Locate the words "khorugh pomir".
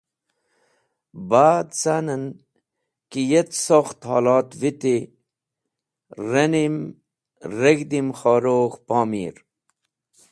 8.19-9.35